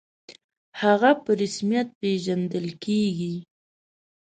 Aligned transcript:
«هغه» 0.81 1.11
په 1.23 1.31
رسمیت 1.41 1.87
پېژندل 1.99 2.67
کېږي. 2.83 3.35